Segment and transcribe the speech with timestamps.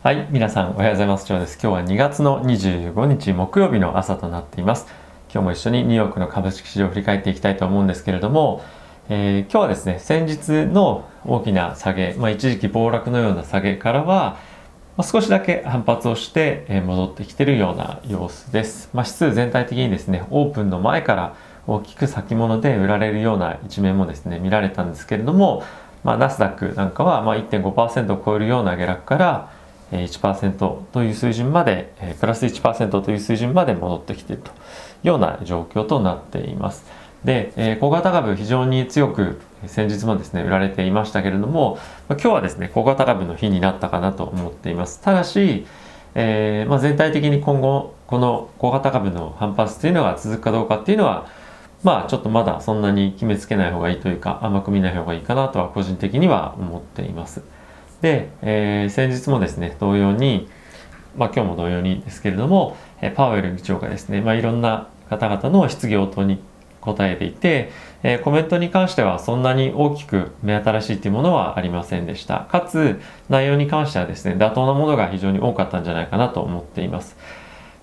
[0.00, 1.26] はい、皆さんおはようございます。
[1.28, 1.58] 今日です。
[1.60, 4.86] 今日は2月の25日木曜日の朝となっています。
[5.28, 8.62] 今日も一緒にニューヨークの株式市場を振り返っていきたいと思うんですけれども、
[9.08, 14.38] えー、今日はですね、先日の大きな下げ、まあ、一時期暴落のような下げからは、
[14.96, 18.90] まあ、少しだけ反発をして、え戻ってきているような様子です。
[18.94, 21.34] まあ、指数全体的にですね、オープンの前から
[21.66, 25.64] 大きく先物で売られるような一面もですね、見られたんですけれども、
[26.04, 29.57] まあ、ナスダックなんかはま1.5%を超えるような下落から
[29.92, 34.52] 1%という水準までプラス1%という水準まで戻ってきているとい
[35.04, 36.84] うような状況となっています。
[37.24, 45.66] で、小型株非常に強く先日もですね売られていましたけれども今日はですね小型株の日になったかなと思っていますただし、
[46.14, 51.26] えー、まあ、全体的に今後この小型株の反発というのが続くかどうかっていうのは
[51.82, 57.42] まあちょっとまだそんなに決めつけない方がいいというか甘く見ない方がいいかなとは個人的には思っています。
[58.00, 60.48] で、えー、先日もですね同様に
[61.16, 62.76] まあ今日も同様にですけれども
[63.16, 66.40] パウエル議長がですね、まあ、いろんな方々の質疑応答に
[66.80, 67.70] 答えていて、
[68.02, 72.46] えー、コメントに関してはそんなに大きく目新しいというものはありませんでした。
[72.50, 77.16] かつ内容に関してはですね妥当なものが非常に多かったんじゃないかなと思っています。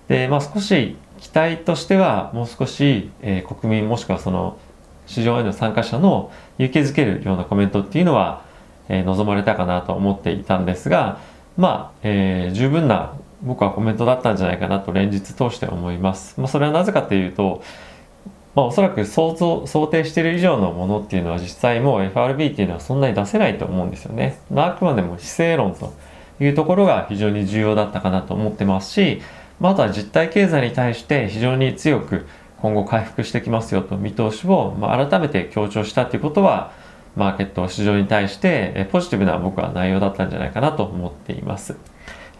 [0.08, 4.58] で、まあ少し期待としてはもう少し、えー、国民もしくはその
[5.06, 8.45] 市場への参加者の勇気づけるようなコメントっていうのは、
[8.88, 11.18] え、望まれたかなと思っていたんですが
[11.56, 16.38] まあ、えー、十分な僕はコメントだったんじゃないかなと連日通して思います。
[16.40, 17.62] まあ、それはなぜかというと、
[18.54, 24.38] まあ、おそらく想像想定している以上のものっていうのは実際もう FRB っていうのはそんなに出せないと思うんですよね。
[24.50, 25.92] まあ、あくまでも姿勢論と
[26.40, 29.22] いうところが非常に重要だったかなと思ってますし、
[29.60, 32.26] まあ、あとは実体経済に対して非常に強く
[32.60, 36.72] 今後回復してきますよと見通しを、まあ、改めて強調したということは
[37.16, 41.76] マーケット市場に対してポジティブな僕は内容だったんじゃないかなと思っています。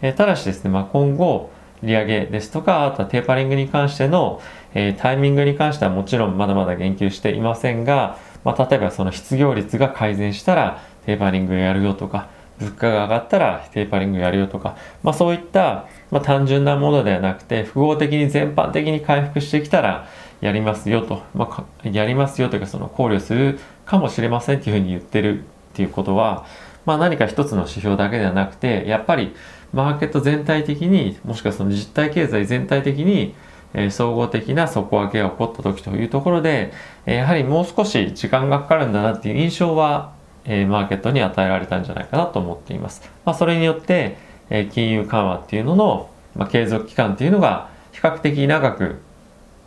[0.01, 1.49] えただしですね、まあ、今後
[1.83, 4.41] 利上げですとかあとはテーパリングに関しての、
[4.73, 20.07] えタイミングに関してはもちろんまだまだ言及していませんが、まあ、例えばその失業率が改善したらテーパリングやるよとか物価が上がったらテーパリングやるよとか、まあ、そういった、まあ、単純なものではなくて複合的に全般的に回復してきたら
[20.41, 25.43] やりますよと、まあ、やりますよというかその考慮するかもしれませんっていうふうに言ってるっ
[25.73, 26.45] ていうことは、
[26.85, 29.33] まあ、何か一つの指標だけではなくてやっぱり
[29.73, 33.33] マーケット全体的にもしくはその実体経済全体的に
[33.73, 36.71] え総合的な底上げが起こった時というところで、
[37.05, 40.13] えやはりもう少し時間がかかるんだなっていう印象は
[40.45, 43.09] えマーケットに与えられたんじゃないかなと思っています。
[43.25, 44.17] まあ、それによって、
[44.49, 48.99] え金融緩和っていうのの、まあ、継続期間っていうのが比較的長く、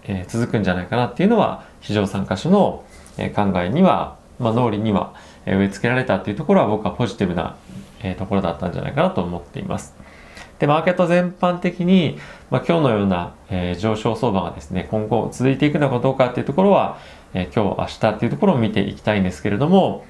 [0.04, 2.84] え続くんじゃないかなっていうのは市場参加者の、
[3.28, 5.12] 考えには、まあ、脳裏には、
[5.44, 7.56] え植え付けられたっていうところは僕はポジティブな、
[8.02, 9.94] えところだったんじゃないかなと思っています。
[10.58, 12.18] で、マーケット全般的に、
[12.50, 16.96] まあ、今日のような、え、上昇相場がですね、今後続いていくのかどうかっていうところは、
[17.34, 20.04] え、今日、明日っていうところを見ていきたいんですけれども、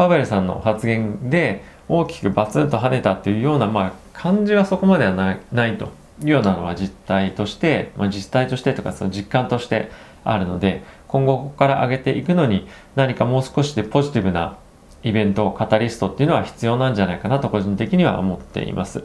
[0.00, 9.90] パウエルさんの発言で大きくバツンと跳ねたっていうような、まあ、感じはそこまではないないというようなのは実態として、まあ、実態としてとかその実感として
[10.24, 14.56] あるので今後ここから上げていくのに何かもう少しでポジティブな
[15.02, 19.00] イベントカタリストっていうのは必要なんじゃないかなと個人的には思っています、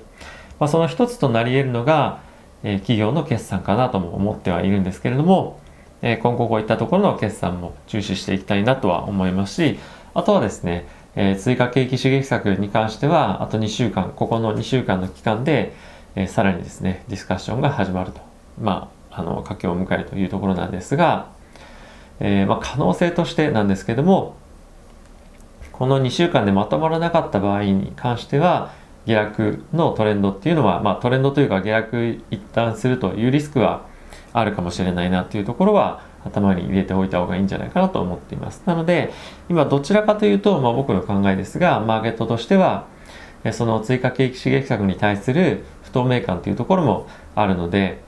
[0.59, 2.21] まあ、その一つとなり得るのが、
[2.63, 5.59] えー、企業の決算かなとも思ってはいるんですけれども、
[6.03, 9.79] えー、今後こういったところの決算も注視していきたいなとは思いますし
[10.15, 15.73] あとはですね、えー、追加景気刺激策に関しては、あと2週間、ここの2週間の期間で、
[16.15, 18.21] え、さらにですね、ディスカッションが始まると。
[18.61, 21.27] まあ、あの、佳境を迎えるというところなんですが、
[22.19, 24.35] えー、まあ、可能性としてなんですけども、
[25.71, 28.71] この2週間でまとまらなかった場合に関しては、
[29.05, 33.85] 下落のトレンドっていうのは、まあ、トレンドというか下落一旦するというリスクは
[34.33, 38.63] あるかもしれないなっていうところは頭に入れておいた方がいいんじゃないかなと思っています。
[38.65, 39.13] なので、
[39.49, 42.87] 今どちらかというと、まあ、僕の考えですが、マーケットとしては、
[43.51, 47.99] その追加景気刺激策に対する不透明感というところもあるので、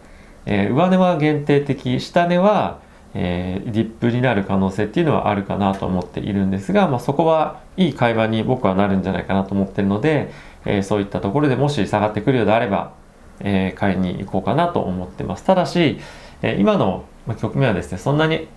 [0.47, 2.79] えー、上値は限定的、下値は、
[3.19, 10.31] えー、ディップになる可能性っていうのはあるかなと思っているんですが、まあ、そこはいい会話に僕はなるんじゃないかなと思ってるので、
[10.65, 12.93] えー、そういったところでもし下がってくるようであれば、
[13.39, 15.43] え買いに行こうかなと思ってます。
[15.43, 15.99] ただし、
[16.41, 17.05] え今の、
[17.39, 18.47] 局面はですねそんなに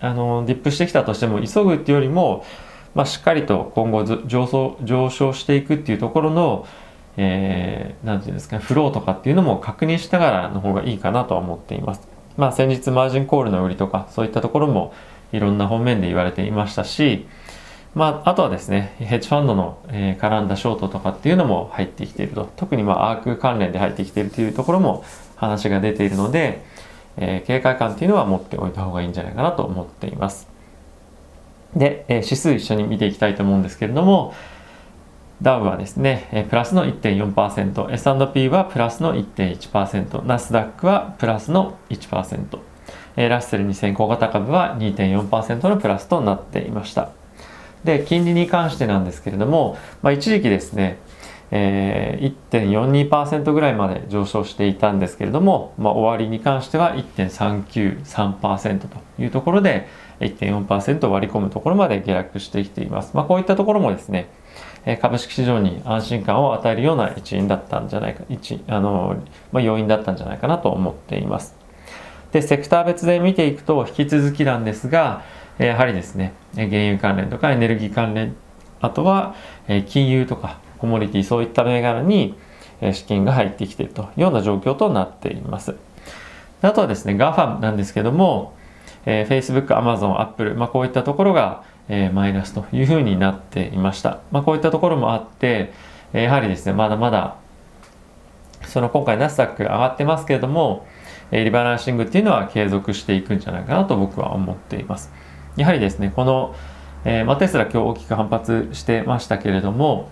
[0.00, 2.44] あのディップしてきたとしても急ぐっていうよりも、
[2.94, 6.66] まあ、しっかりと今後上昇上昇していくっていうところの
[7.16, 12.13] えー、て言うんですか、フローとかっていうのも確認しながらの方がいいかなとは思っています。
[12.36, 14.92] まあ先日マージンコールの売りとかそういったところも
[15.32, 17.26] いろんな方面で言われていましたし、
[17.94, 22.50] まあ、あとはですね、ヘッジファンドの、え、絡んだショートとかっていうのも入ってきていると。
[22.56, 25.04] 特にまあ、アーク関連で入ってきているというところも
[25.36, 26.64] 話が出ているので、
[27.16, 30.48] えー、警戒感っていうのは持っておいた方がいいんじゃないかなと思っています。
[31.76, 34.34] で、え、指数一緒に見ていきたいと思うんですけれども、
[35.42, 42.58] ダウはですね、プラスの1.4%、S&P はプラスの1.1%、ナスダックはプラスの1%、
[43.16, 47.10] ラッセル2000小型株は2.4%のプラスとなっていました。
[47.84, 50.98] で、金利に関してなんですけれども、まあ、一時期ですね、
[51.50, 59.86] えー、1.42%ぐらいまで上昇していたんですけれども、まあ、終わりに関しては1.393%というところで
[60.20, 63.12] 1.4%割り込むところまで下落してきています。
[63.14, 64.30] まあ、こういったところもですね、
[65.00, 69.16] 株式市場に安心感を与えるような一因だったんじゃないか、一あの、
[69.50, 71.56] まあ、要因だったんじゃないかなと思っています。
[72.32, 75.22] で、セクター別で見ていくと引き続きなんですが、
[75.58, 78.36] やはりですね、原油関連とかエネルギー関連、
[78.80, 79.34] あとは
[79.86, 82.34] 金融とかコモディティ、そういった銘柄に
[82.92, 85.76] 資金が入ってきているというような状況となっています。
[86.60, 88.54] あとはですね、GAFAM なんですけども、
[89.06, 94.20] え、Facebook、Amazon、Apple、まあ、こういったところが、えー、マイナスというふうになっていました。
[94.30, 95.72] まあ、こういったところもあって、
[96.12, 97.36] やはりですね、まだまだ、
[98.66, 100.86] その今回ナスダック上がってますけれども、
[101.30, 105.12] リバランシングっていうのは継続していくんじゃないかなと僕は思っています。
[105.56, 106.54] やはりですね、この、
[107.04, 110.08] えー、まあ、テスラ今日大きく反発してましたけれども、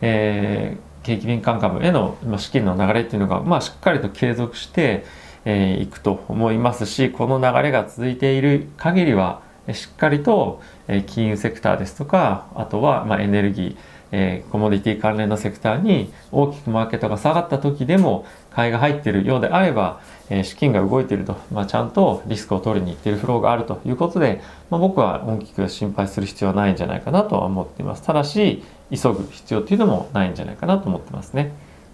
[0.00, 5.08] えー、景気敏感株への資金の流れっていうのが、まあ、しっかりと継続してい、
[5.44, 9.42] えー、くと思いますし、この流れが続いている限りは、
[9.72, 10.60] しっかりと
[11.06, 13.76] 金融セクターですとか、あとはまエネルギー、
[14.12, 28.02] えー、コモディティ関連のセクターに大きくマーケットが下がった時でも買いが入っているようであれば、えー、資金が動いていると、まあ、ちゃんとリスクを取りに行っているフローがあるということで、まあ、僕は大きく心配する必要はないんじゃないかなとは思っています。
[28.02, 31.52] ただし、急ぐ必要っていうのもないんじゃないかなと思ってますね。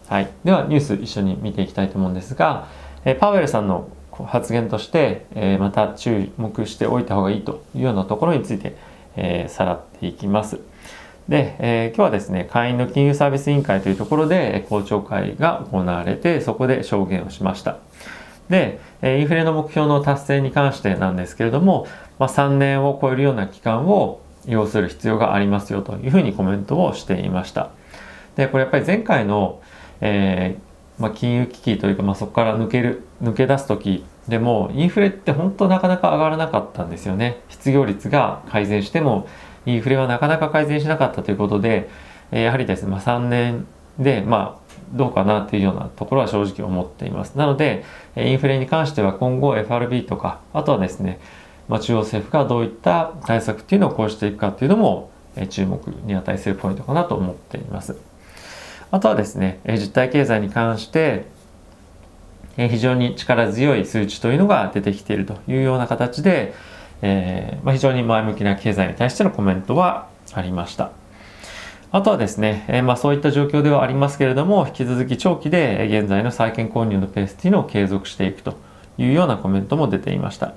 [0.08, 0.28] はい。
[0.42, 2.66] では、ニュース一緒に見ていきたいと思うんですが、
[3.04, 3.88] えー、パウエルさんの
[4.24, 8.76] 発言として、えー、また注目しておいた方がいいというようなところについて、
[9.16, 10.60] えー、さらっていきます。
[11.28, 17.78] で、えー、今日はですね、会員の金融サービス委員会というところで公聴会が行われて、そこで証言をしました。
[18.48, 21.86] で、インフレの目標の達成に関してなんですけれども、
[22.18, 27.70] まあ、3年を超えるような期間を要する必要がありますよというふうにコメントをしていました。
[28.36, 29.60] で、これやっぱり前回の、
[30.00, 30.67] えー、
[30.98, 37.40] まあ、金融危機というか、まあ、そこから抜ける、抜け出す時でも、インフレって本当なかなか上がらなかったんですよね。
[37.48, 39.26] 失業率が改善しても、
[39.66, 41.88] インフレはなかなか改善しなかったということで、
[42.30, 43.66] やはりですね、まあ、3年
[43.98, 47.36] で、まあ、どうかなというようなところは正直思っています。
[47.36, 47.84] なので、
[48.16, 51.20] インフレに関しては今後 FRB とか、あとはですね、
[51.68, 55.10] まあ、中央政府がどういった対策っていうのを講じていくかっていうのも
[55.50, 58.07] 注目に値するポイントかなと思っています。
[58.90, 61.26] あとはですね、え実体経済に関して
[62.58, 66.52] え非常に力強い数値というのが出てきているというような形で、
[67.00, 70.90] えー、まあ、非常に前向きな経済に対してのコメントはありました。
[71.90, 78.58] あとはですね、えー、まあ、そういった状況ではありますけれども、引き続き長期で現在の債券購入のペースというのを継続していくと
[78.98, 80.54] いうようなコメントも出ていました。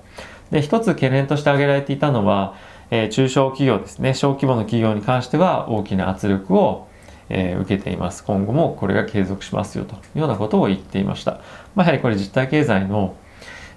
[0.50, 2.56] で、一つ懸念として挙げられていたのは、
[2.90, 6.88] えー、中小企業ですね、小規模の企業に関しては大きな圧力を、
[7.34, 8.24] えー、受けています。
[8.24, 11.40] 今後もこれが継続しますよというようなことを言っていました。
[11.76, 13.16] まあ、やはりこれ実体経済の、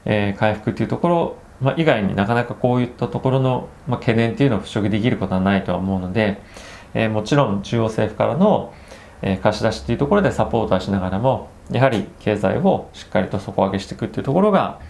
[0.06, 6.40] え回復というところまあ、以外になかなかこういったところの、まあ、懸念っていうのを払拭できることはないとは思うので、
[6.94, 8.75] えー、もちろん中央政府からの、
[9.23, 14.80] え、貸し出しっていうところでサポートはしながらもやはり経済をしっかりと底上げしていくっていうところが、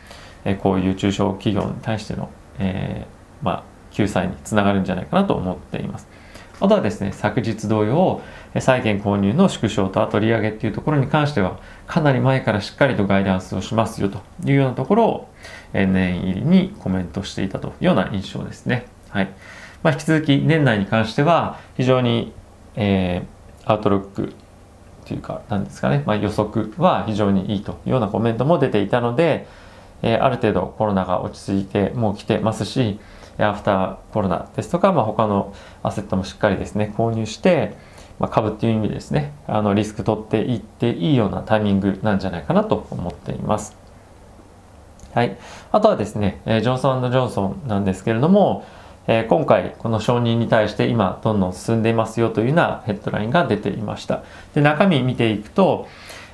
[0.44, 3.06] え、こういう中小企業に対しての、え、
[3.42, 6.08] まあ、救済につながるんじゃないかなと思っています。
[6.64, 8.22] あとはですね、昨日同様、
[8.58, 15.28] 債券購入の縮小とあと利上げっていうところに関しては、かなり前からしっかりとガイダンスをしますよというようなところを、
[15.74, 18.86] 念入りにコメントしていたというような印象ですね。
[19.10, 19.28] はい。
[19.82, 22.32] まあ、引き続き年内に関しては、非常に、
[22.76, 24.32] えー、アウトロック
[25.04, 29.46] というか、何ですかね、まあ、予測は非常にいいというようなコメントも出ていたので、
[30.00, 32.98] えー、ある程度コロナが落ち着いてもう来てますし、
[33.38, 37.76] アフターコロナですとか、まあ、他のアセットもしっかりですね、購入して、
[38.18, 43.76] まあ、株っていう意味ですね、あのリスク取っていっていいようなタイミングなんじゃないかなと思っています。
[45.12, 45.36] はい。
[45.70, 48.64] あとはですね、えジョンソンジョンソンなんですけれども、
[49.06, 54.22] え今回この承認に対して今どんどん進んでいますよというようなヘッドラインが出ていました。
[54.54, 55.86] で、中身見ていくと、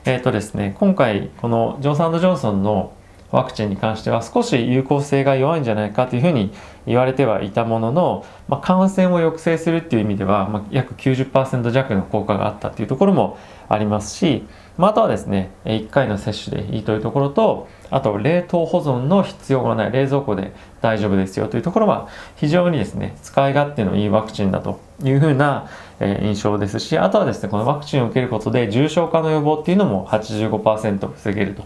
[0.05, 2.93] えっ、ー、とですね、今回このジョンソンジョンソンの
[3.33, 6.53] ワクチンに関しては少し有効性が弱いんじゃないかというふうに
[6.87, 14.45] 言われてはいたものの、まあ、感染を抑制するっていう意味では、まあ、約90%弱の効果があったっていうところもありますし、
[14.77, 25.69] まあ、あとはですね1回の接種でいいというところとあと冷凍保存の必要がない冷蔵庫で大丈夫ですよというところは非常にですね使い勝手のいいワクチンだというふうな
[26.01, 31.65] 印象ですしあとはですねこのワクチンを受けることで重症化の予防っていうのも85%防げると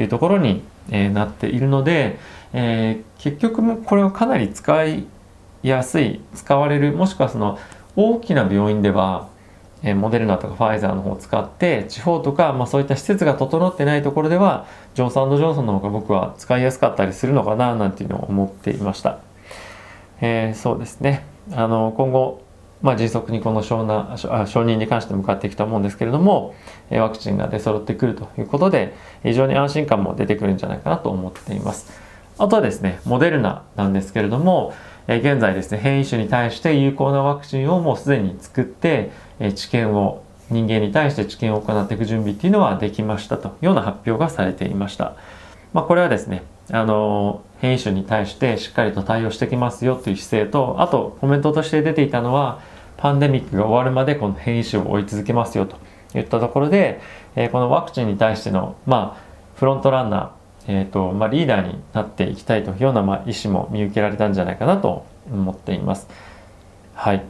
[0.00, 2.18] いうところにえなっているので、
[2.52, 5.06] えー、結局これはかなり使い
[5.62, 7.58] やすい使われるもしくはその
[7.96, 9.28] 大きな病院では
[9.82, 19.20] えモデルナとかファイザーの方を使って地方とか、まあ、そういった施設が整ってないところではジョンソンジョンソンの方が僕は使いやすかったりするのかななんていうのを思っていました、
[20.20, 21.24] えー、そうですね。
[21.52, 22.42] あの今後、
[22.86, 26.54] まあ、迅速にこの承認承認に関して向かっていくと思うんですけれども
[26.88, 31.90] ワクチンが出揃ってくるということで非常に安心感も出てくるんじゃないかなと思っています
[32.38, 34.72] あとはですねモデルナなんですけれども
[35.08, 39.10] 現在ですね変異種に対して有効なワクチンをもうすでに作って
[39.56, 45.16] 治験を人間に対して治験を行っていく準備っていうのはできましたというような発表がされていました。
[45.72, 52.60] まあ、これはですねあの変異種に対してしっかりと対応してきますよという姿勢とあとコメントとして出ていたのは
[52.96, 55.76] パンデミックが終わるまでこの変異種を追い続けますよと
[56.18, 57.00] いったところで、
[57.34, 60.30] えー、このワクチンに対しての、まあ、フロントランナー、
[60.68, 66.08] えーとまあ、リーダーになっていきたいというような、まあ、意思も見受けられたんじゃないかなと思っています。
[66.94, 67.22] はい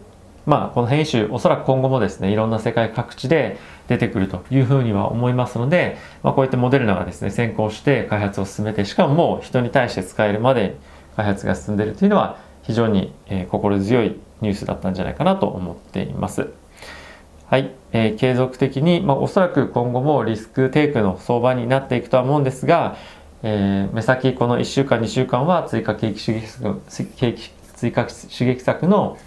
[0.47, 3.59] まあ、この変異種、おそらく今後もですね、いろんな世界各地で
[3.89, 10.77] 出てくるというふうには思いますので、まあ、こうやってモデルナがですね、先行して開発を進めて、しかももう人に対して使えるまで
[11.17, 16.51] 開発が進んでいるというのは、非常に、えー、心強いニュースだったんじゃないかなと思っています。
[17.47, 22.97] はい、えー、継続的に、まあ、おそらく今後もリスクテイクの相場になっていくとは思うんですが、
[23.43, 26.83] えー、目先この1週間2週間は追加景気刺激策
[27.77, 29.19] 追加刺激策の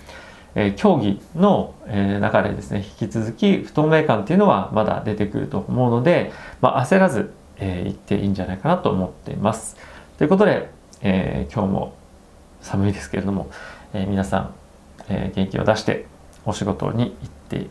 [0.55, 9.77] え競技の、え中でですね引き続き不透明感っていうのはまだ出てくると思うので、まあ、焦らず、えー、っていいんじゃないかなと思っています。
[10.17, 10.69] ということで、
[11.01, 11.93] えー、今日も
[12.61, 13.49] 寒いですけれども、
[13.93, 14.53] えー、皆さん、
[15.09, 16.05] え元気を出して
[16.45, 17.67] お仕事に行って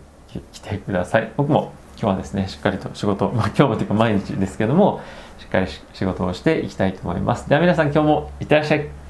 [0.52, 1.32] きてください。
[1.36, 5.00] 僕も今日はですねしっかりと仕事、まあ、今日もというか毎日ですけども
[5.38, 7.48] しっかり仕事をしていきたいと思います。
[7.48, 9.07] では皆さん今日もいってらっしゃい。